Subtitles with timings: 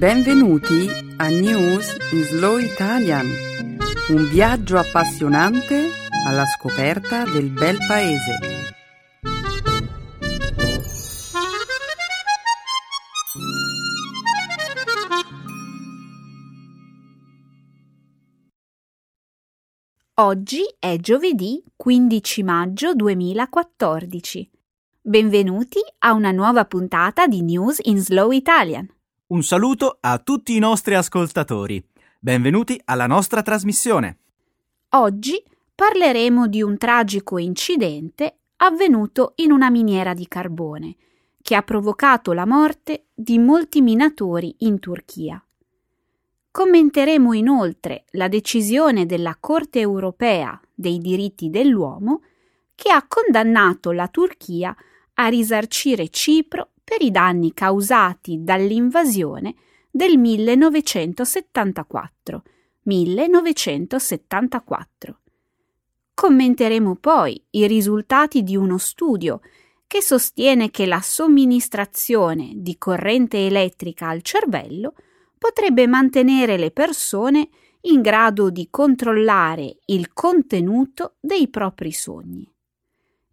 [0.00, 3.26] Benvenuti a News in Slow Italian,
[4.08, 5.90] un viaggio appassionante
[6.26, 8.38] alla scoperta del bel paese.
[20.14, 24.50] Oggi è giovedì 15 maggio 2014.
[25.02, 28.88] Benvenuti a una nuova puntata di News in Slow Italian.
[29.30, 31.80] Un saluto a tutti i nostri ascoltatori.
[32.18, 34.18] Benvenuti alla nostra trasmissione.
[34.88, 35.40] Oggi
[35.72, 40.96] parleremo di un tragico incidente avvenuto in una miniera di carbone
[41.42, 45.40] che ha provocato la morte di molti minatori in Turchia.
[46.50, 52.22] Commenteremo inoltre la decisione della Corte europea dei diritti dell'uomo
[52.74, 54.74] che ha condannato la Turchia
[55.14, 59.54] a risarcire Cipro per i danni causati dall'invasione
[59.88, 62.42] del 1974.
[62.82, 65.20] 1974.
[66.12, 69.40] Commenteremo poi i risultati di uno studio
[69.86, 74.94] che sostiene che la somministrazione di corrente elettrica al cervello
[75.38, 77.50] potrebbe mantenere le persone
[77.82, 82.52] in grado di controllare il contenuto dei propri sogni.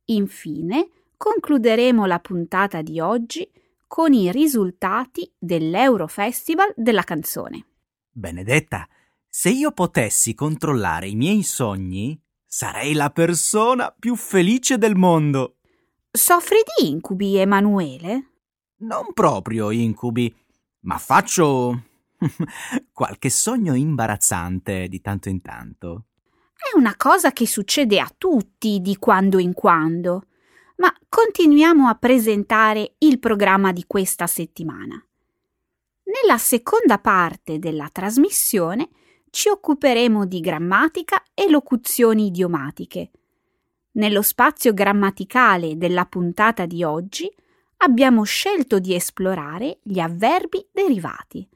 [0.10, 3.50] Infine, concluderemo la puntata di oggi
[3.88, 7.66] con i risultati dell'Eurofestival della canzone.
[8.12, 8.88] Benedetta,
[9.28, 15.58] se io potessi controllare i miei sogni, sarei la persona più felice del mondo.
[16.12, 18.32] Soffri di incubi, Emanuele?
[18.78, 20.34] Non proprio incubi,
[20.82, 21.84] ma faccio
[22.92, 26.06] qualche sogno imbarazzante di tanto in tanto.
[26.54, 30.24] È una cosa che succede a tutti di quando in quando
[30.78, 35.02] ma continuiamo a presentare il programma di questa settimana.
[36.04, 38.90] Nella seconda parte della trasmissione
[39.30, 43.12] ci occuperemo di grammatica e locuzioni idiomatiche.
[43.94, 47.30] Nello spazio grammaticale della puntata di oggi
[47.78, 51.48] abbiamo scelto di esplorare gli avverbi derivati.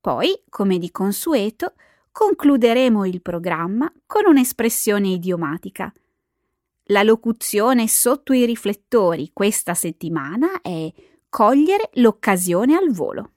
[0.00, 1.74] Poi, come di consueto,
[2.10, 5.92] concluderemo il programma con un'espressione idiomatica–
[6.90, 10.92] la locuzione sotto i riflettori questa settimana è
[11.28, 13.32] cogliere l'occasione al volo.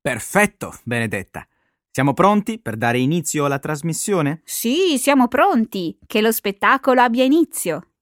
[0.00, 1.46] Perfetto, Benedetta.
[1.90, 4.42] Siamo pronti per dare inizio alla trasmissione?
[4.44, 5.98] Sì, siamo pronti.
[6.06, 7.92] Che lo spettacolo abbia inizio.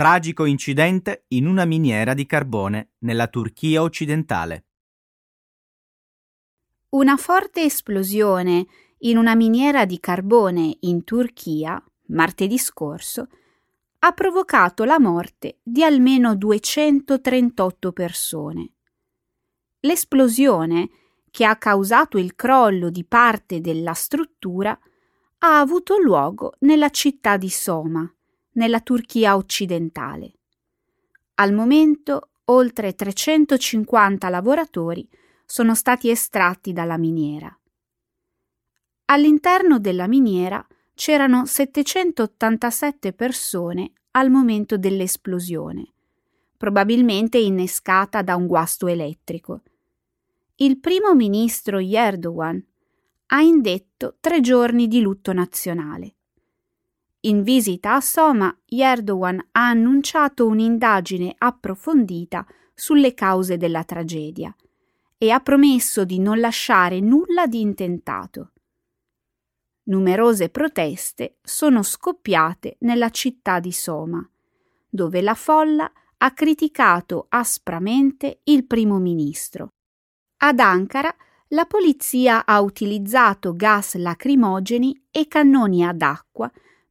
[0.00, 4.64] Tragico incidente in una miniera di carbone nella Turchia occidentale.
[6.92, 8.66] Una forte esplosione
[9.00, 13.28] in una miniera di carbone in Turchia, martedì scorso,
[13.98, 18.72] ha provocato la morte di almeno 238 persone.
[19.80, 20.88] L'esplosione,
[21.30, 24.70] che ha causato il crollo di parte della struttura,
[25.40, 28.10] ha avuto luogo nella città di Soma,
[28.60, 30.34] nella Turchia occidentale.
[31.36, 35.08] Al momento oltre 350 lavoratori
[35.46, 37.58] sono stati estratti dalla miniera.
[39.06, 45.94] All'interno della miniera c'erano 787 persone al momento dell'esplosione,
[46.58, 49.62] probabilmente innescata da un guasto elettrico.
[50.56, 52.62] Il primo ministro Erdogan
[53.28, 56.16] ha indetto tre giorni di lutto nazionale.
[57.24, 64.54] In visita a Soma, Erdogan ha annunciato un'indagine approfondita sulle cause della tragedia
[65.18, 68.52] e ha promesso di non lasciare nulla di intentato.
[69.82, 74.26] Numerose proteste sono scoppiate nella città di Soma,
[74.88, 79.74] dove la folla ha criticato aspramente il primo ministro.
[80.38, 81.14] Ad Ankara
[81.48, 86.50] la polizia ha utilizzato gas lacrimogeni e cannoni ad acqua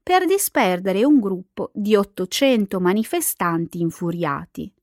[0.09, 4.73] per disperdere un gruppo di 800 manifestanti infuriati.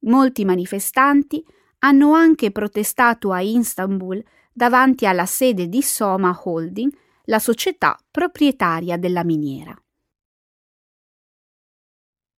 [0.00, 1.42] Molti manifestanti
[1.78, 4.22] hanno anche protestato a Istanbul
[4.52, 6.94] davanti alla sede di Soma Holding,
[7.24, 9.74] la società proprietaria della miniera.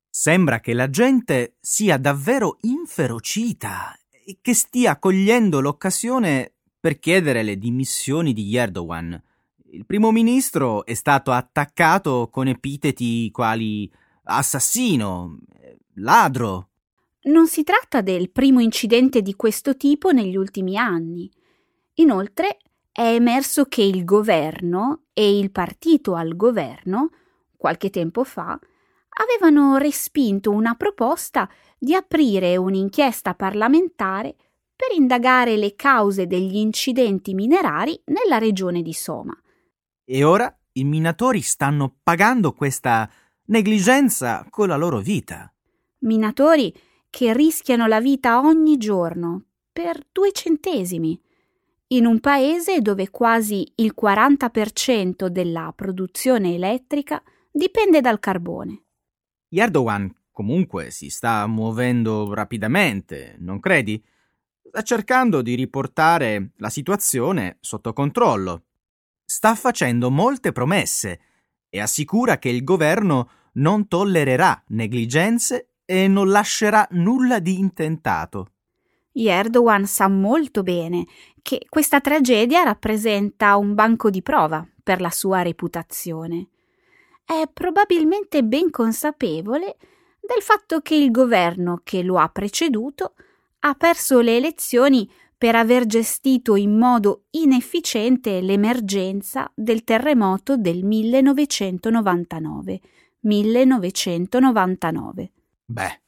[0.08, 3.92] Sembra che la gente sia davvero inferocita
[4.24, 9.20] e che stia cogliendo l'occasione per chiedere le dimissioni di Erdogan
[9.70, 13.90] il primo ministro è stato attaccato con epiteti quali
[14.24, 15.38] assassino,
[15.94, 16.68] ladro.
[17.22, 21.30] Non si tratta del primo incidente di questo tipo negli ultimi anni.
[21.94, 22.58] Inoltre
[22.92, 27.10] è emerso che il governo e il partito al governo,
[27.56, 28.58] qualche tempo fa,
[29.20, 31.48] avevano respinto una proposta
[31.78, 34.36] di aprire un'inchiesta parlamentare
[34.74, 39.36] per indagare le cause degli incidenti minerari nella regione di Soma.
[40.10, 43.10] E ora i minatori stanno pagando questa
[43.48, 45.52] negligenza con la loro vita.
[45.98, 46.74] Minatori
[47.10, 51.20] che rischiano la vita ogni giorno per due centesimi,
[51.88, 58.84] in un paese dove quasi il 40% della produzione elettrica dipende dal carbone.
[59.50, 64.02] Erdogan comunque si sta muovendo rapidamente, non credi?
[64.62, 68.67] Sta cercando di riportare la situazione sotto controllo.
[69.30, 71.20] Sta facendo molte promesse
[71.68, 78.52] e assicura che il governo non tollererà negligenze e non lascerà nulla di intentato.
[79.12, 81.04] Erdogan sa molto bene
[81.42, 86.48] che questa tragedia rappresenta un banco di prova per la sua reputazione
[87.28, 89.76] è probabilmente ben consapevole
[90.18, 93.12] del fatto che il governo che lo ha preceduto
[93.58, 95.06] ha perso le elezioni
[95.38, 102.80] per aver gestito in modo inefficiente l'emergenza del terremoto del 1999.
[103.20, 105.30] 1999.
[105.64, 106.00] Beh,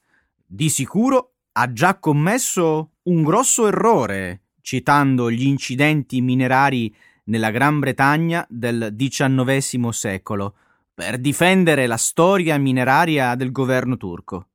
[0.45, 6.95] di sicuro ha già commesso un grosso errore citando gli incidenti minerari
[7.25, 10.55] nella Gran Bretagna del XIX secolo
[10.93, 14.50] per difendere la storia mineraria del governo turco.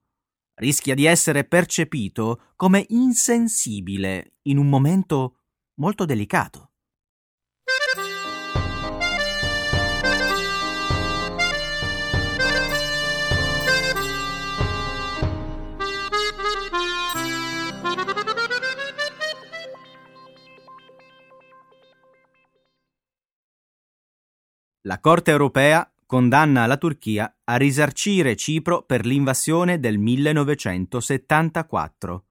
[0.57, 5.39] Rischia di essere percepito come insensibile in un momento
[5.81, 6.69] molto delicato.
[24.83, 32.25] La Corte europea condanna la Turchia a risarcire Cipro per l'invasione del 1974.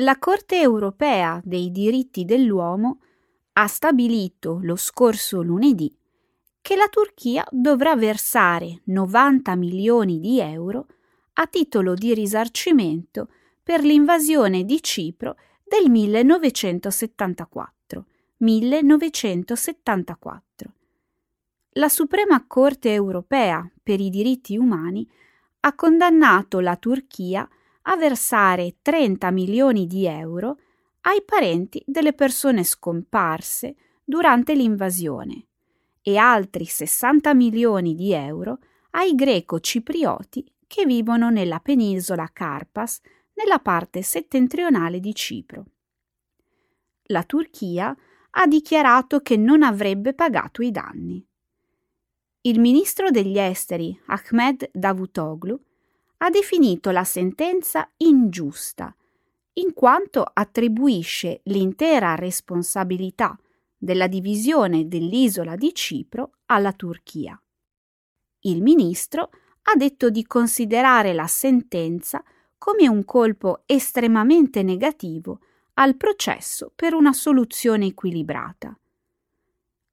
[0.00, 2.98] La Corte europea dei diritti dell'uomo
[3.52, 5.96] ha stabilito lo scorso lunedì
[6.60, 10.88] che la Turchia dovrà versare 90 milioni di euro
[11.34, 13.28] a titolo di risarcimento
[13.62, 18.04] per l'invasione di Cipro del 1974.
[18.38, 20.75] 1974
[21.76, 25.06] la Suprema Corte europea per i diritti umani
[25.60, 27.46] ha condannato la Turchia
[27.82, 30.58] a versare 30 milioni di euro
[31.02, 35.48] ai parenti delle persone scomparse durante l'invasione
[36.00, 38.58] e altri 60 milioni di euro
[38.92, 43.00] ai greco-ciprioti che vivono nella penisola Carpas,
[43.34, 45.66] nella parte settentrionale di Cipro.
[47.08, 47.94] La Turchia
[48.30, 51.24] ha dichiarato che non avrebbe pagato i danni
[52.46, 55.60] il ministro degli esteri Ahmed Davutoglu
[56.18, 58.94] ha definito la sentenza ingiusta,
[59.54, 63.36] in quanto attribuisce l'intera responsabilità
[63.76, 67.40] della divisione dell'isola di Cipro alla Turchia.
[68.42, 69.30] Il ministro
[69.62, 72.22] ha detto di considerare la sentenza
[72.56, 75.40] come un colpo estremamente negativo
[75.74, 78.78] al processo per una soluzione equilibrata.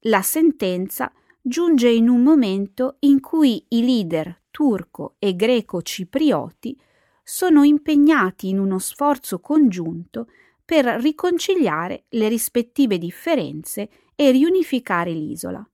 [0.05, 1.11] La sentenza
[1.45, 6.79] giunge in un momento in cui i leader turco e greco-ciprioti
[7.21, 10.27] sono impegnati in uno sforzo congiunto
[10.63, 15.67] per riconciliare le rispettive differenze e riunificare l'isola.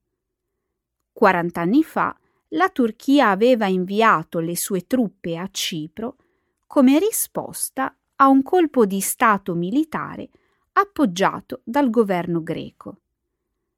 [1.12, 6.16] Quarant'anni fa la Turchia aveva inviato le sue truppe a Cipro
[6.66, 10.30] come risposta a un colpo di Stato militare
[10.72, 13.02] appoggiato dal governo greco.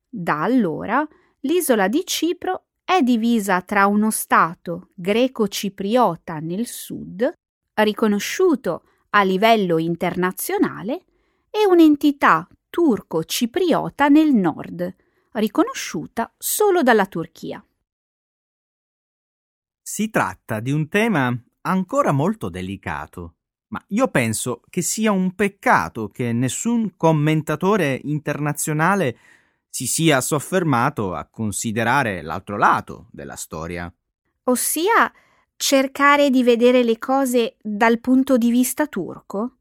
[0.08, 1.06] Da allora
[1.42, 7.32] l'isola di Cipro è divisa tra uno Stato greco-cipriota nel sud,
[7.74, 11.04] riconosciuto a livello internazionale,
[11.50, 14.94] e un'entità turco-cipriota nel nord,
[15.32, 17.64] riconosciuta solo dalla Turchia.
[19.82, 23.34] Si tratta di un tema ancora molto delicato,
[23.68, 29.18] ma io penso che sia un peccato che nessun commentatore internazionale
[29.74, 33.90] si sia soffermato a considerare l'altro lato della storia.
[34.44, 35.10] Ossia
[35.56, 39.56] cercare di vedere le cose dal punto di vista turco?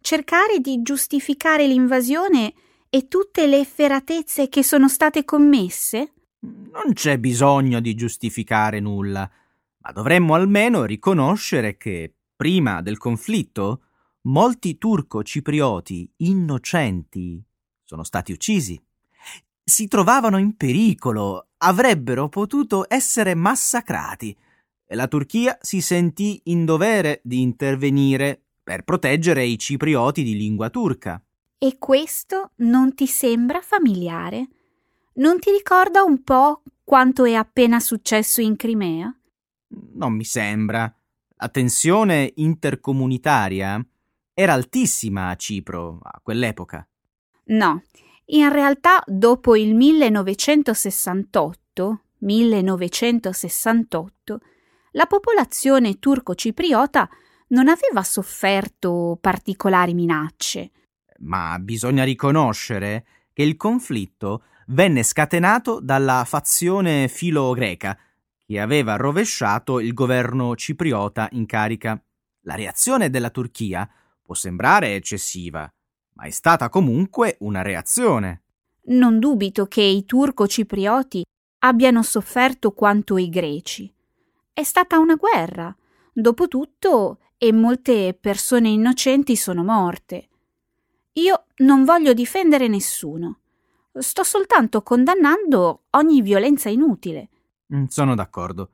[0.00, 2.54] Cercare di giustificare l'invasione
[2.90, 6.14] e tutte le efferatezze che sono state commesse?
[6.40, 9.30] Non c'è bisogno di giustificare nulla,
[9.78, 13.82] ma dovremmo almeno riconoscere che prima del conflitto,
[14.22, 17.40] molti turco-ciprioti innocenti
[17.84, 18.85] sono stati uccisi.
[19.68, 24.36] Si trovavano in pericolo, avrebbero potuto essere massacrati
[24.86, 30.70] e la Turchia si sentì in dovere di intervenire per proteggere i ciprioti di lingua
[30.70, 31.20] turca.
[31.58, 34.46] E questo non ti sembra familiare?
[35.14, 39.12] Non ti ricorda un po' quanto è appena successo in Crimea?
[39.94, 40.94] Non mi sembra.
[41.38, 43.84] La tensione intercomunitaria
[44.32, 46.86] era altissima a Cipro a quell'epoca.
[47.46, 47.82] No,
[48.26, 54.40] in realtà dopo il 1968, 1968
[54.92, 57.08] la popolazione turco-cipriota
[57.48, 60.70] non aveva sofferto particolari minacce.
[61.18, 67.98] Ma bisogna riconoscere che il conflitto venne scatenato dalla fazione filo-greca
[68.44, 72.00] che aveva rovesciato il governo cipriota in carica.
[72.42, 73.88] La reazione della Turchia
[74.22, 75.68] può sembrare eccessiva,
[76.16, 78.42] ma è stata comunque una reazione.
[78.88, 81.24] Non dubito che i turco-ciprioti
[81.60, 83.92] abbiano sofferto quanto i greci.
[84.52, 85.74] È stata una guerra,
[86.12, 90.28] dopotutto, e molte persone innocenti sono morte.
[91.14, 93.40] Io non voglio difendere nessuno.
[93.92, 97.28] Sto soltanto condannando ogni violenza inutile.
[97.74, 98.70] Mm, sono d'accordo.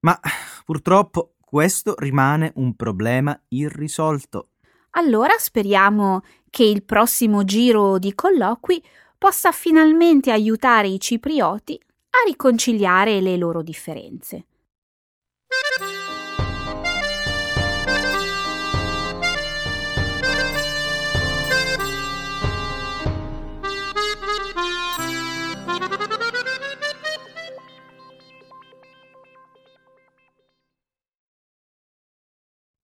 [0.00, 0.18] Ma
[0.64, 4.50] purtroppo questo rimane un problema irrisolto.
[4.96, 8.82] Allora speriamo che il prossimo giro di colloqui
[9.18, 11.78] possa finalmente aiutare i ciprioti
[12.10, 14.46] a riconciliare le loro differenze.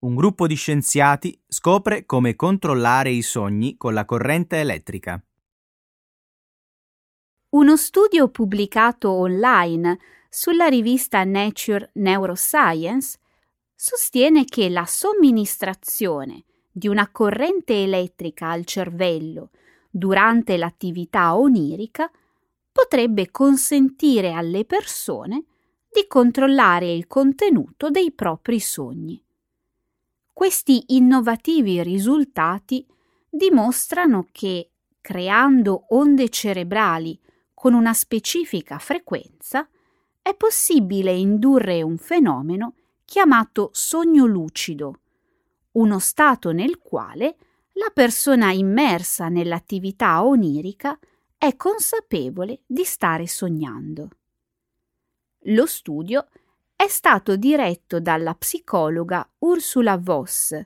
[0.03, 5.23] Un gruppo di scienziati scopre come controllare i sogni con la corrente elettrica.
[7.51, 13.17] Uno studio pubblicato online sulla rivista Nature Neuroscience
[13.73, 19.51] sostiene che la somministrazione di una corrente elettrica al cervello
[19.89, 22.11] durante l'attività onirica
[22.73, 25.45] potrebbe consentire alle persone
[25.89, 29.23] di controllare il contenuto dei propri sogni.
[30.33, 32.85] Questi innovativi risultati
[33.29, 37.19] dimostrano che creando onde cerebrali
[37.53, 39.69] con una specifica frequenza
[40.21, 42.73] è possibile indurre un fenomeno
[43.05, 45.01] chiamato sogno lucido,
[45.73, 47.35] uno stato nel quale
[47.73, 50.97] la persona immersa nell'attività onirica
[51.37, 54.09] è consapevole di stare sognando.
[55.47, 56.27] Lo studio
[56.83, 60.59] è stato diretto dalla psicologa Ursula Voss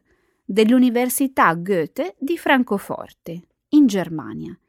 [0.44, 4.60] dell'Università Goethe di Francoforte, in Germania.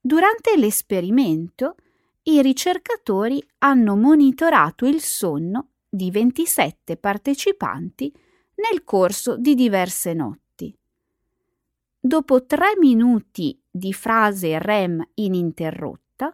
[0.00, 1.74] Durante l'esperimento,
[2.22, 8.14] i ricercatori hanno monitorato il sonno di 27 partecipanti
[8.54, 10.72] nel corso di diverse notti.
[11.98, 16.32] Dopo tre minuti di frase REM ininterrotta,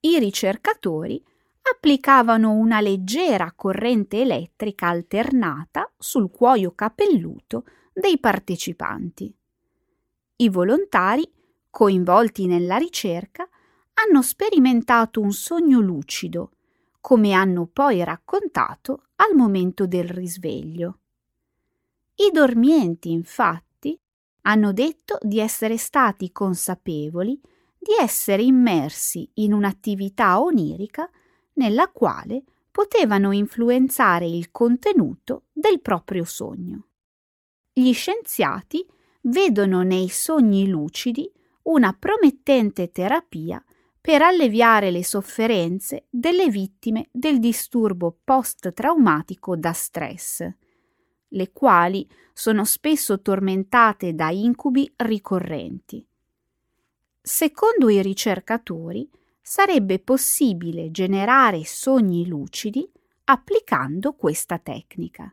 [0.00, 1.22] i ricercatori
[1.72, 9.34] applicavano una leggera corrente elettrica alternata sul cuoio capelluto dei partecipanti.
[10.36, 11.30] I volontari,
[11.70, 13.48] coinvolti nella ricerca,
[13.94, 16.50] hanno sperimentato un sogno lucido,
[17.00, 20.98] come hanno poi raccontato al momento del risveglio.
[22.16, 23.98] I dormienti, infatti,
[24.42, 27.40] hanno detto di essere stati consapevoli
[27.78, 31.08] di essere immersi in un'attività onirica
[31.54, 36.86] nella quale potevano influenzare il contenuto del proprio sogno.
[37.72, 38.86] Gli scienziati
[39.22, 41.30] vedono nei sogni lucidi
[41.62, 43.62] una promettente terapia
[44.00, 50.46] per alleviare le sofferenze delle vittime del disturbo post-traumatico da stress,
[51.28, 56.06] le quali sono spesso tormentate da incubi ricorrenti.
[57.22, 59.08] Secondo i ricercatori,
[59.46, 62.90] sarebbe possibile generare sogni lucidi
[63.24, 65.32] applicando questa tecnica.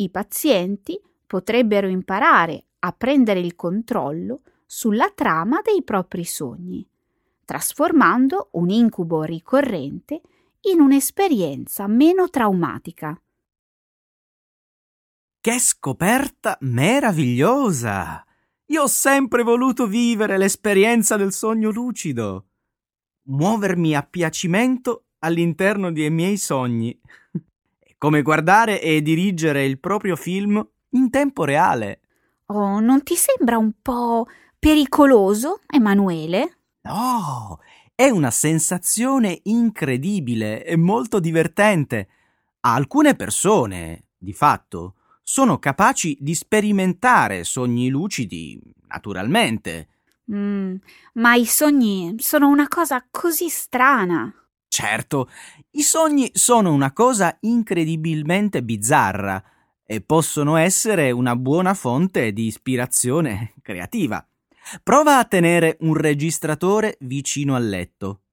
[0.00, 6.84] I pazienti potrebbero imparare a prendere il controllo sulla trama dei propri sogni,
[7.44, 10.20] trasformando un incubo ricorrente
[10.62, 13.20] in un'esperienza meno traumatica.
[15.40, 18.24] Che scoperta meravigliosa!
[18.66, 22.47] Io ho sempre voluto vivere l'esperienza del sogno lucido
[23.28, 26.98] muovermi a piacimento all'interno dei miei sogni.
[27.98, 32.00] come guardare e dirigere il proprio film in tempo reale.
[32.46, 34.26] Oh, non ti sembra un po'
[34.58, 36.58] pericoloso, Emanuele?
[36.82, 37.58] No,
[37.94, 42.08] è una sensazione incredibile e molto divertente.
[42.60, 49.88] Alcune persone, di fatto, sono capaci di sperimentare sogni lucidi, naturalmente.
[50.32, 50.76] Mm,
[51.14, 54.32] ma i sogni sono una cosa così strana.
[54.68, 55.28] Certo,
[55.70, 59.42] i sogni sono una cosa incredibilmente bizzarra
[59.84, 64.24] e possono essere una buona fonte di ispirazione creativa.
[64.82, 68.24] Prova a tenere un registratore vicino al letto.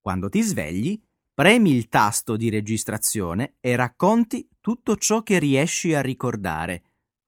[0.00, 0.98] Quando ti svegli,
[1.34, 6.82] premi il tasto di registrazione e racconti tutto ciò che riesci a ricordare.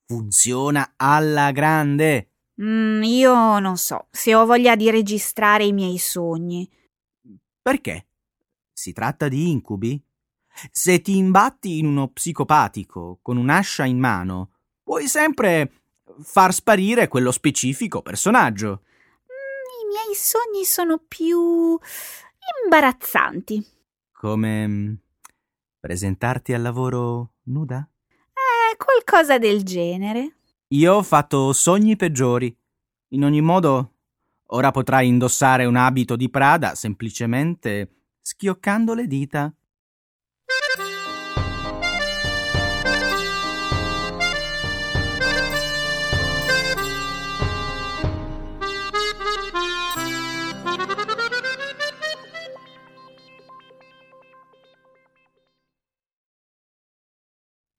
[0.07, 2.32] Funziona alla grande.
[2.61, 6.68] Mm, io non so se ho voglia di registrare i miei sogni.
[7.62, 8.06] Perché?
[8.73, 10.02] Si tratta di incubi?
[10.71, 14.50] Se ti imbatti in uno psicopatico con un'ascia in mano,
[14.82, 15.71] puoi sempre
[16.23, 18.82] far sparire quello specifico personaggio.
[19.25, 21.78] Mm, I miei sogni sono più
[22.64, 23.64] imbarazzanti.
[24.12, 24.94] Come mm,
[25.80, 27.88] presentarti al lavoro nuda?
[28.32, 30.37] Eh, qualcosa del genere.
[30.73, 32.55] Io ho fatto sogni peggiori.
[33.09, 33.97] In ogni modo,
[34.47, 39.55] ora potrai indossare un abito di Prada semplicemente schioccando le dita.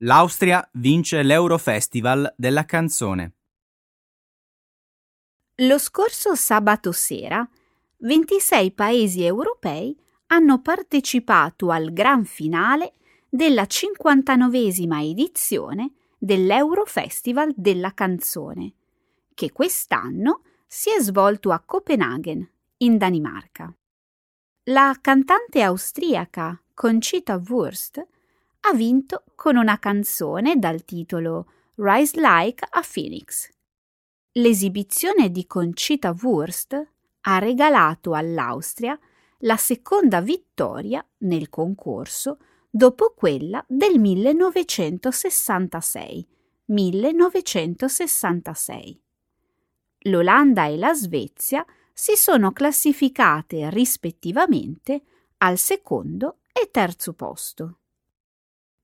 [0.04, 3.32] L'Austria vince l'Eurofestival della canzone.
[5.62, 7.48] Lo scorso sabato sera
[7.98, 12.92] 26 paesi europei hanno partecipato al gran finale
[13.30, 18.74] della 59esima edizione dell'Eurofestival della canzone,
[19.32, 22.46] che quest'anno si è svolto a Copenaghen,
[22.78, 23.74] in Danimarca.
[24.64, 28.06] La cantante austriaca Conchita Wurst
[28.66, 33.50] ha vinto con una canzone dal titolo Rise Like a Phoenix.
[34.32, 38.98] L'esibizione di Conchita Wurst ha regalato all'Austria
[39.40, 42.38] la seconda vittoria nel concorso
[42.70, 46.26] dopo quella del 1966.
[46.66, 49.02] 1966.
[50.06, 55.02] L'Olanda e la Svezia si sono classificate rispettivamente
[55.38, 57.80] al secondo e terzo posto.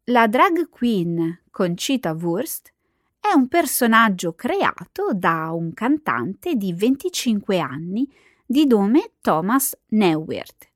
[0.04, 2.72] La drag queen Conchita Wurst
[3.20, 8.10] è un personaggio creato da un cantante di 25 anni
[8.46, 10.68] di nome Thomas Neuwirth.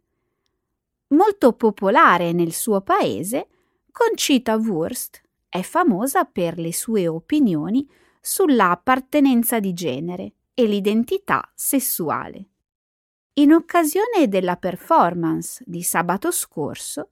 [1.08, 3.48] Molto popolare nel suo paese,
[3.90, 7.88] Conchita Wurst è famosa per le sue opinioni
[8.20, 12.48] sulla appartenenza di genere e l'identità sessuale.
[13.34, 17.08] In occasione della performance di sabato scorso,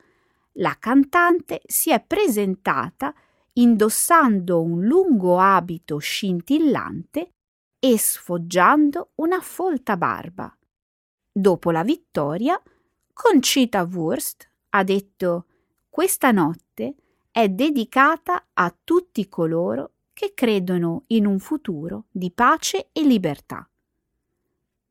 [0.57, 3.15] la cantante si è presentata
[3.55, 7.33] indossando un lungo abito scintillante
[7.79, 10.55] e sfoggiando una folta barba.
[11.31, 12.61] Dopo la vittoria,
[13.13, 15.47] Concita Wurst ha detto
[15.89, 16.95] questa notte
[17.31, 23.69] è dedicata a tutti coloro che credono in un futuro di pace e libertà.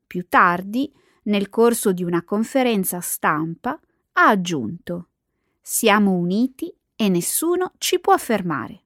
[0.06, 0.92] Più tardi,
[1.24, 3.78] nel corso di una conferenza stampa,
[4.12, 5.08] ha aggiunto
[5.62, 8.80] siamo uniti e nessuno ci può fermare.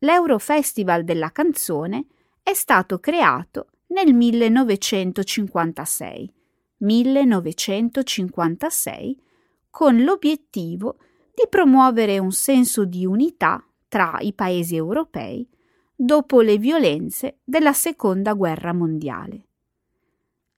[0.00, 2.04] L'Eurofestival della canzone
[2.42, 6.32] è stato creato nel 1956,
[6.76, 9.22] 1956
[9.70, 10.98] con l'obiettivo
[11.34, 15.48] di promuovere un senso di unità tra i paesi europei
[15.94, 19.44] dopo le violenze della Seconda Guerra Mondiale.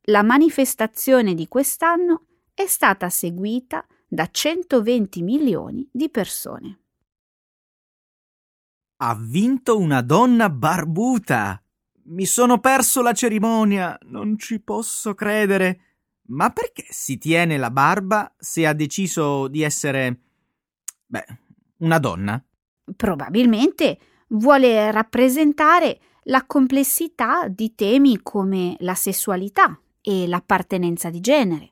[0.07, 6.81] La manifestazione di quest'anno è stata seguita da 120 milioni di persone.
[8.97, 11.61] Ha vinto una donna barbuta.
[12.05, 15.81] Mi sono perso la cerimonia, non ci posso credere.
[16.27, 20.21] Ma perché si tiene la barba se ha deciso di essere.
[21.07, 21.25] beh,
[21.79, 22.45] una donna?
[22.95, 23.99] Probabilmente
[24.29, 31.72] vuole rappresentare la complessità di temi come la sessualità e l'appartenenza di genere.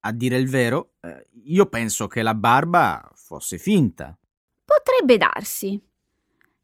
[0.00, 4.16] A dire il vero, eh, io penso che la barba fosse finta.
[4.64, 5.80] Potrebbe darsi.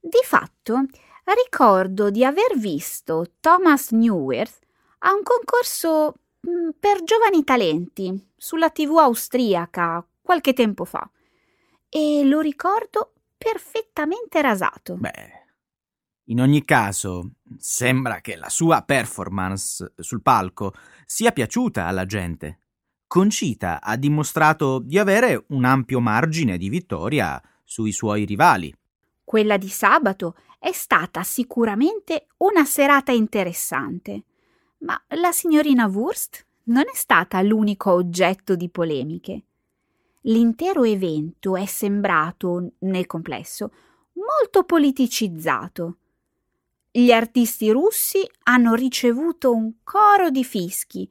[0.00, 0.84] Di fatto,
[1.44, 4.60] ricordo di aver visto Thomas Neuwirth
[5.00, 6.14] a un concorso
[6.78, 11.08] per giovani talenti sulla TV austriaca qualche tempo fa
[11.88, 14.96] e lo ricordo perfettamente rasato.
[14.96, 15.44] Beh,
[16.24, 20.72] in ogni caso, sembra che la sua performance sul palco
[21.04, 22.60] sia piaciuta alla gente.
[23.06, 28.74] Concita ha dimostrato di avere un ampio margine di vittoria sui suoi rivali.
[29.22, 34.24] Quella di sabato è stata sicuramente una serata interessante,
[34.78, 39.42] ma la signorina Wurst non è stata l'unico oggetto di polemiche.
[40.22, 43.72] L'intero evento è sembrato, nel complesso,
[44.14, 45.98] molto politicizzato.
[46.90, 51.08] Gli artisti russi hanno ricevuto un coro di fischi,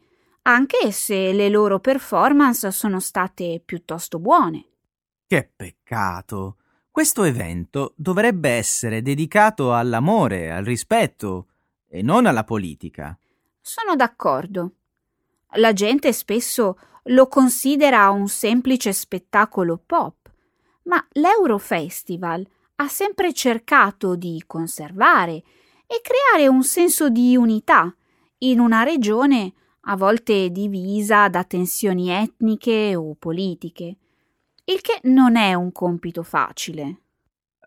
[0.47, 4.65] anche se le loro performance sono state piuttosto buone.
[5.25, 6.58] Che peccato!
[6.91, 11.47] Questo evento dovrebbe essere dedicato all'amore, al rispetto
[11.88, 13.17] e non alla politica.
[13.60, 14.71] Sono d'accordo.
[15.55, 20.31] La gente spesso lo considera un semplice spettacolo pop,
[20.84, 25.43] ma l'Eurofestival ha sempre cercato di conservare
[25.88, 27.93] e creare un senso di unità
[28.39, 29.53] in una regione
[29.88, 33.98] a volte divisa da tensioni etniche o politiche,
[34.65, 37.02] il che non è un compito facile.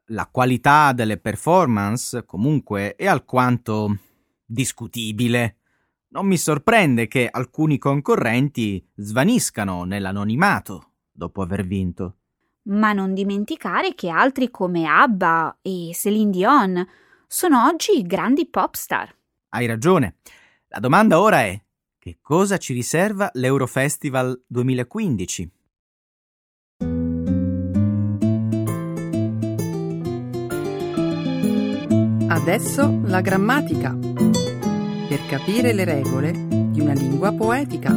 [0.07, 3.99] La qualità delle performance, comunque, è alquanto
[4.45, 5.57] discutibile.
[6.09, 12.17] Non mi sorprende che alcuni concorrenti svaniscano nell'anonimato dopo aver vinto.
[12.63, 16.89] Ma non dimenticare che altri come ABBA e Celine Dion
[17.27, 19.15] sono oggi grandi pop star.
[19.51, 20.17] Hai ragione.
[20.69, 21.63] La domanda ora è:
[22.09, 25.51] che cosa ci riserva l'Eurofestival 2015?
[32.29, 33.95] Adesso la grammatica.
[33.95, 36.33] Per capire le regole
[36.71, 37.93] di una lingua poetica.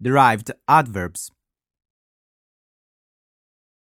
[0.00, 1.37] Derived adverbs.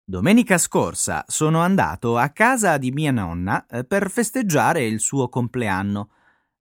[0.06, 6.10] Domenica scorsa sono andato a casa di mia nonna eh, per festeggiare il suo compleanno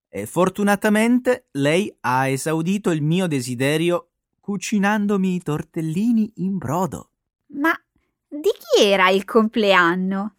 [0.07, 7.09] e fortunatamente lei ha esaudito il mio desiderio cucinandomi i tortellini in brodo.
[7.47, 7.77] Ma
[8.29, 10.35] di chi era il compleanno?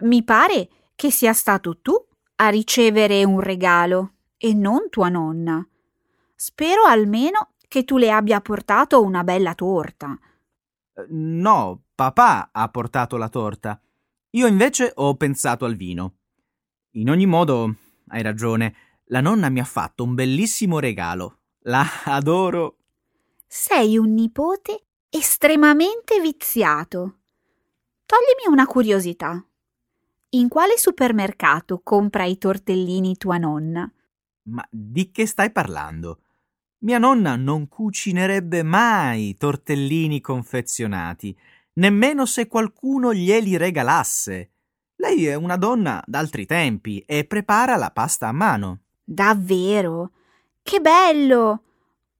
[0.00, 1.94] Mi pare che sia stato tu
[2.34, 5.64] a ricevere un regalo e non tua nonna.
[6.34, 10.18] Spero almeno che tu le abbia portato una bella torta.
[11.08, 13.80] No, papà ha portato la torta.
[14.30, 16.18] Io invece ho pensato al vino.
[16.92, 17.74] In ogni modo,
[18.08, 18.74] hai ragione,
[19.06, 21.40] la nonna mi ha fatto un bellissimo regalo.
[21.60, 22.78] La adoro.
[23.46, 27.18] Sei un nipote estremamente viziato.
[28.06, 29.44] Toglimi una curiosità.
[30.30, 33.90] In quale supermercato compra i tortellini tua nonna?
[34.46, 36.23] Ma di che stai parlando?
[36.84, 41.34] Mia nonna non cucinerebbe mai tortellini confezionati,
[41.74, 44.50] nemmeno se qualcuno glieli regalasse.
[44.96, 48.80] Lei è una donna d'altri tempi e prepara la pasta a mano.
[49.02, 50.10] Davvero?
[50.62, 51.62] Che bello!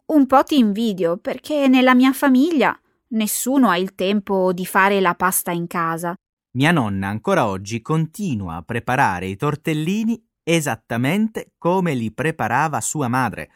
[0.07, 2.75] Un po' ti invidio perché nella mia famiglia
[3.09, 6.15] nessuno ha il tempo di fare la pasta in casa.
[6.53, 13.51] Mia nonna ancora oggi continua a preparare i tortellini esattamente come li preparava sua madre,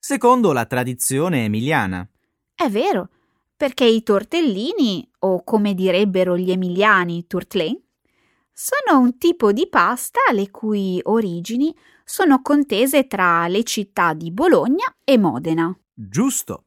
[0.00, 2.08] secondo la tradizione emiliana.
[2.54, 3.10] È vero,
[3.54, 7.78] perché i tortellini, o come direbbero gli emiliani, tourtelin,
[8.50, 14.94] sono un tipo di pasta le cui origini sono contese tra le città di Bologna
[15.04, 15.74] e Modena.
[15.92, 16.64] Giusto.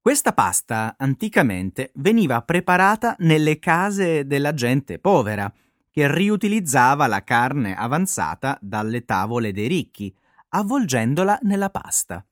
[0.00, 5.52] Questa pasta anticamente veniva preparata nelle case della gente povera,
[5.90, 10.12] che riutilizzava la carne avanzata dalle tavole dei ricchi,
[10.48, 12.26] avvolgendola nella pasta.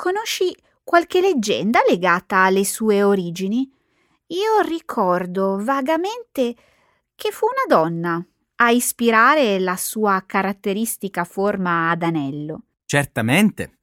[0.00, 3.70] Conosci qualche leggenda legata alle sue origini?
[4.28, 6.56] Io ricordo vagamente
[7.14, 12.62] che fu una donna a ispirare la sua caratteristica forma ad anello.
[12.86, 13.80] Certamente.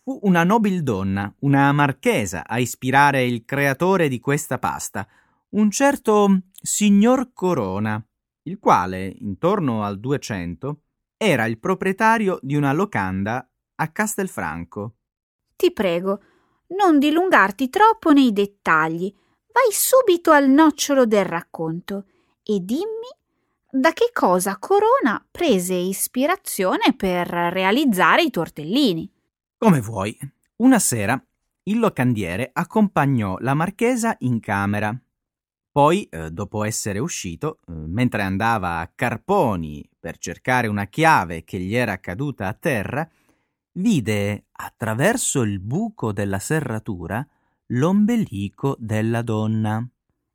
[0.00, 5.08] Fu una nobildonna, una marchesa, a ispirare il creatore di questa pasta,
[5.54, 8.00] un certo signor Corona,
[8.42, 10.82] il quale, intorno al 200,
[11.16, 13.44] era il proprietario di una locanda
[13.74, 14.97] a Castelfranco.
[15.58, 16.22] Ti prego,
[16.68, 19.12] non dilungarti troppo nei dettagli.
[19.52, 22.04] Vai subito al nocciolo del racconto
[22.44, 23.10] e dimmi
[23.68, 29.10] da che cosa Corona prese ispirazione per realizzare i tortellini.
[29.58, 30.16] Come vuoi.
[30.58, 31.20] Una sera
[31.64, 34.96] il locandiere accompagnò la marchesa in camera.
[35.72, 41.58] Poi, eh, dopo essere uscito, eh, mentre andava a Carponi per cercare una chiave che
[41.58, 43.08] gli era caduta a terra,
[43.78, 47.26] vide attraverso il buco della serratura
[47.66, 49.86] l'ombelico della donna.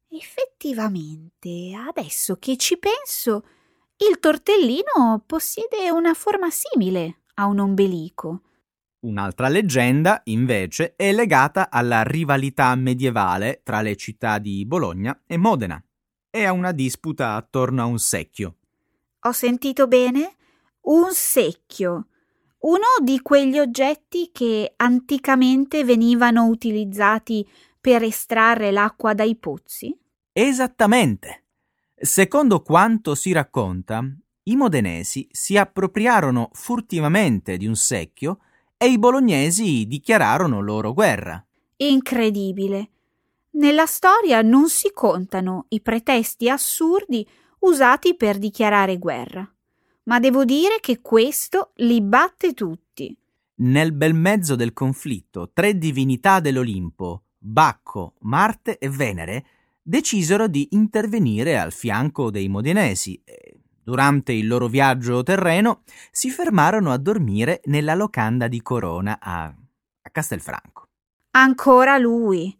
[0.10, 3.45] Effettivamente, adesso che ci penso,
[3.97, 8.41] il tortellino possiede una forma simile a un ombelico.
[8.99, 15.84] Un'altra leggenda, invece, è legata alla rivalità medievale tra le città di Bologna e Modena
[16.29, 18.58] e a una disputa attorno a un secchio.
[19.21, 20.36] Ho sentito bene?
[20.82, 22.08] Un secchio.
[22.63, 27.45] Uno di quegli oggetti che anticamente venivano utilizzati
[27.80, 29.93] per estrarre l'acqua dai pozzi?
[30.32, 31.43] Esattamente.
[31.93, 34.02] Secondo quanto si racconta,
[34.43, 38.39] i modenesi si appropriarono furtivamente di un secchio
[38.78, 41.45] e i bolognesi dichiararono loro guerra.
[41.76, 42.89] Incredibile.
[43.52, 47.28] Nella storia non si contano i pretesti assurdi
[47.60, 49.45] usati per dichiarare guerra,
[50.03, 53.15] ma devo dire che questo li batte tutti.
[53.55, 59.45] Nel bel mezzo del conflitto, tre divinità dell'Olimpo, Bacco, Marte e Venere,
[59.81, 66.91] decisero di intervenire al fianco dei modenesi e, durante il loro viaggio terreno, si fermarono
[66.91, 70.87] a dormire nella locanda di Corona a, a Castelfranco.
[71.31, 72.57] Ancora lui.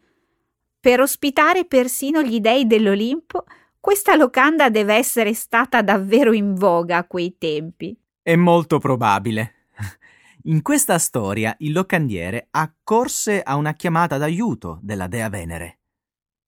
[0.80, 3.46] Per ospitare persino gli dei dell'Olimpo,
[3.84, 7.94] questa locanda deve essere stata davvero in voga a quei tempi.
[8.22, 9.68] È molto probabile.
[10.44, 15.80] In questa storia il locandiere accorse a una chiamata d'aiuto della dea Venere.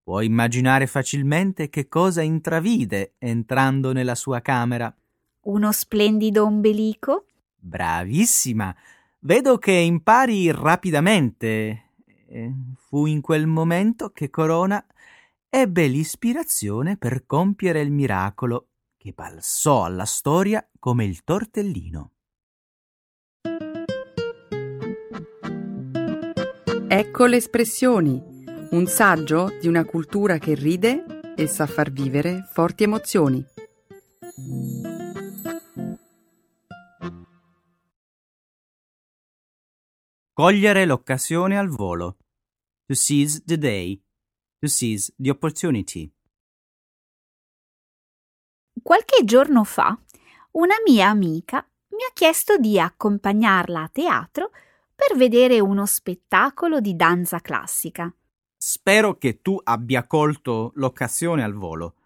[0.02, 4.95] Puoi immaginare facilmente che cosa intravide entrando nella sua camera.
[5.41, 7.26] Uno splendido ombelico?
[7.58, 8.74] Bravissima!
[9.19, 11.89] Vedo che impari rapidamente.
[12.88, 14.82] fu in quel momento che Corona
[15.58, 22.12] ebbe l'ispirazione per compiere il miracolo che balzò alla storia come il tortellino.
[26.89, 28.22] Ecco le espressioni
[28.72, 33.41] un saggio di una cultura che ride e sa far vivere forti emozioni.
[40.34, 42.18] Cogliere l'occasione al volo.
[42.88, 44.05] To seize the day.
[44.65, 46.12] To seize the opportunity.
[48.82, 49.95] Qualche giorno fa
[50.54, 51.58] una mia amica
[51.89, 54.49] mi ha chiesto di accompagnarla a teatro
[54.95, 58.12] per vedere uno spettacolo di danza classica.
[58.58, 61.97] Spero che tu abbia colto l'occasione al volo.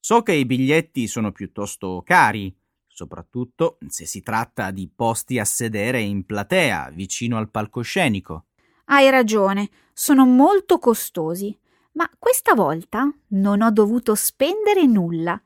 [0.00, 2.52] So che i biglietti sono piuttosto cari,
[2.88, 8.46] soprattutto se si tratta di posti a sedere in platea, vicino al palcoscenico.
[8.86, 11.56] Hai ragione, sono molto costosi,
[11.92, 15.40] ma questa volta non ho dovuto spendere nulla,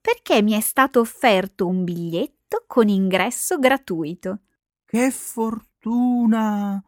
[0.00, 4.38] perché mi è stato offerto un biglietto con ingresso gratuito.
[4.84, 6.82] Che fortuna!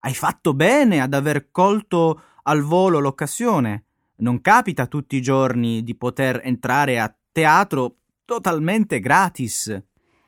[0.00, 3.84] Hai fatto bene ad aver colto al volo l'occasione.
[4.16, 9.82] Non capita tutti i giorni di poter entrare a teatro totalmente gratis.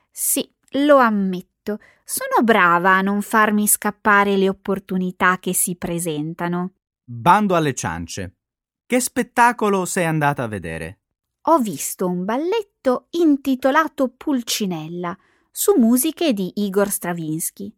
[0.09, 1.79] Sì, lo ammetto.
[2.03, 6.71] Sono brava a non farmi scappare le opportunità che si presentano.
[7.13, 8.37] Bando alle ciance.
[8.85, 10.99] Che spettacolo sei andata a vedere?
[11.47, 15.17] Ho visto un balletto intitolato Pulcinella
[15.51, 17.75] su musiche di Igor Stravinsky.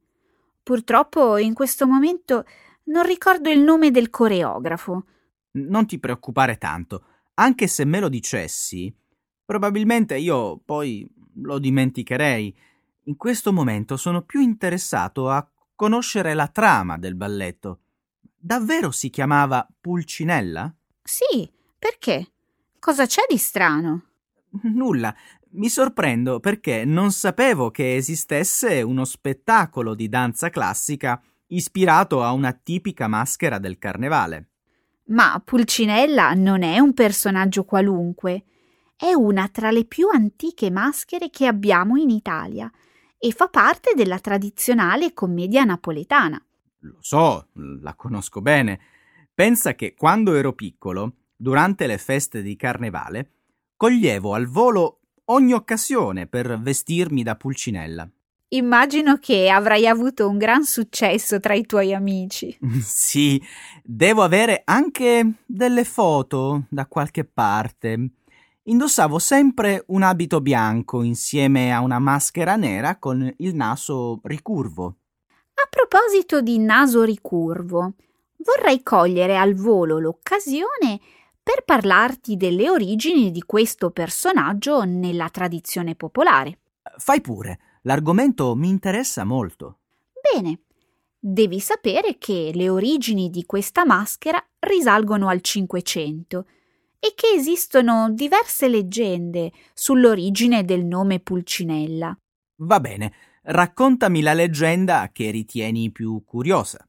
[0.62, 2.46] Purtroppo in questo momento
[2.84, 5.06] non ricordo il nome del coreografo.
[5.54, 7.04] Non ti preoccupare tanto.
[7.34, 8.96] Anche se me lo dicessi,
[9.44, 12.56] probabilmente io poi lo dimenticherei.
[13.06, 17.80] In questo momento sono più interessato a conoscere la trama del balletto.
[18.46, 20.70] Davvero si chiamava Pulcinella?
[21.02, 22.34] Sì, perché?
[22.78, 24.04] Cosa c'è di strano?
[24.64, 25.16] Nulla.
[25.52, 32.52] Mi sorprendo perché non sapevo che esistesse uno spettacolo di danza classica ispirato a una
[32.52, 34.50] tipica maschera del carnevale.
[35.06, 38.44] Ma Pulcinella non è un personaggio qualunque,
[38.98, 42.70] è una tra le più antiche maschere che abbiamo in Italia
[43.18, 46.46] e fa parte della tradizionale commedia napoletana.
[46.84, 48.80] Lo so, la conosco bene.
[49.34, 53.32] Pensa che quando ero piccolo, durante le feste di carnevale,
[53.78, 58.10] coglievo al volo ogni occasione per vestirmi da Pulcinella.
[58.50, 62.56] Immagino che avrai avuto un gran successo tra i tuoi amici.
[62.82, 63.42] Sì,
[63.82, 68.10] devo avere anche delle foto da qualche parte.
[68.64, 74.98] Indossavo sempre un abito bianco insieme a una maschera nera con il naso ricurvo.
[75.64, 77.94] A proposito di naso ricurvo,
[78.40, 81.00] vorrei cogliere al volo l'occasione
[81.42, 86.60] per parlarti delle origini di questo personaggio nella tradizione popolare.
[86.98, 89.80] Fai pure, l'argomento mi interessa molto.
[90.34, 90.64] Bene,
[91.18, 96.46] devi sapere che le origini di questa maschera risalgono al Cinquecento
[97.00, 102.18] e che esistono diverse leggende sull'origine del nome Pulcinella.
[102.58, 106.86] Va bene, raccontami la leggenda che ritieni più curiosa.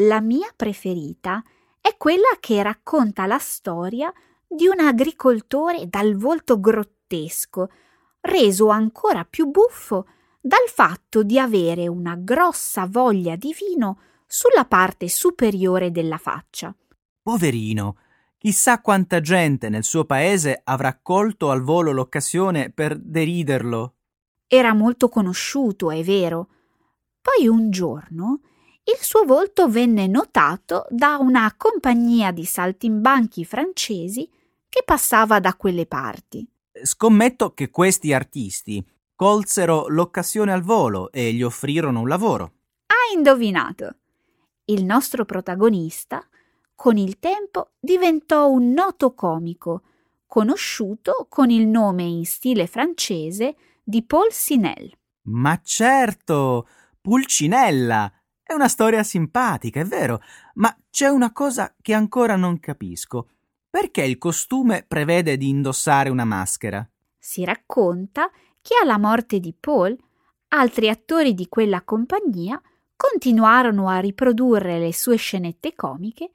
[0.00, 1.42] La mia preferita
[1.80, 4.12] è quella che racconta la storia
[4.46, 7.70] di un agricoltore dal volto grottesco,
[8.20, 10.06] reso ancora più buffo
[10.40, 16.74] dal fatto di avere una grossa voglia di vino sulla parte superiore della faccia.
[17.22, 17.96] Poverino,
[18.38, 23.96] chissà quanta gente nel suo paese avrà colto al volo l'occasione per deriderlo.
[24.48, 26.48] Era molto conosciuto, è vero.
[27.20, 28.40] Poi un giorno
[28.88, 34.26] il suo volto venne notato da una compagnia di saltimbanchi francesi
[34.66, 36.48] che passava da quelle parti.
[36.82, 38.82] Scommetto che questi artisti
[39.14, 42.52] colsero l'occasione al volo e gli offrirono un lavoro.
[42.86, 43.96] Hai indovinato.
[44.64, 46.26] Il nostro protagonista,
[46.74, 49.82] con il tempo, diventò un noto comico,
[50.26, 53.54] conosciuto con il nome in stile francese
[53.88, 54.92] di Paul Sinel.
[55.28, 56.68] Ma certo,
[57.00, 58.12] Pulcinella!
[58.42, 60.20] È una storia simpatica, è vero,
[60.56, 63.30] ma c'è una cosa che ancora non capisco.
[63.70, 66.86] Perché il costume prevede di indossare una maschera?
[67.18, 69.96] Si racconta che alla morte di Paul,
[70.48, 72.60] altri attori di quella compagnia
[72.94, 76.30] continuarono a riprodurre le sue scenette comiche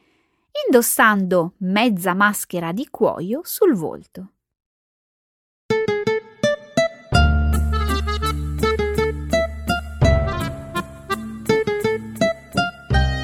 [0.66, 4.30] indossando mezza maschera di cuoio sul volto.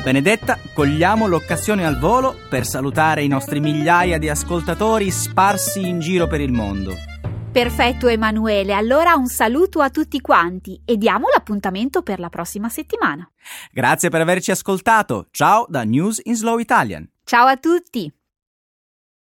[0.09, 6.25] Benedetta, cogliamo l'occasione al volo per salutare i nostri migliaia di ascoltatori sparsi in giro
[6.25, 6.95] per il mondo.
[7.51, 13.29] Perfetto Emanuele, allora un saluto a tutti quanti e diamo l'appuntamento per la prossima settimana.
[13.71, 15.27] Grazie per averci ascoltato.
[15.29, 17.07] Ciao da News in Slow Italian.
[17.23, 18.11] Ciao a tutti.